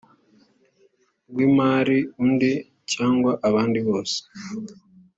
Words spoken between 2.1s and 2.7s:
undi